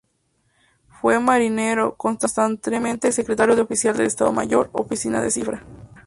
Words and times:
Fue 0.89 1.19
marinero, 1.19 1.95
contramaestre, 1.95 3.11
secretario 3.11 3.55
de 3.55 3.61
oficial 3.61 3.95
de 3.95 4.05
Estado 4.07 4.31
Mayor, 4.31 4.71
oficial 4.73 5.21
de 5.21 5.29
cifra. 5.29 5.63